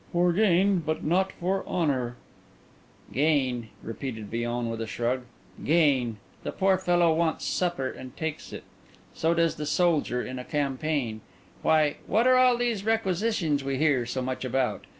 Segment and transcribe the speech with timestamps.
[0.11, 2.15] "For gain, but not for honour."
[3.13, 5.25] "Gain?" repeated Villon with a shrug.
[5.63, 6.17] "Gain!
[6.41, 8.63] The poor fellow wants supper, and takes it.
[9.13, 11.21] So does the soldier in a campaign.
[11.61, 14.87] Why, what are all these requisitions we hear so much about?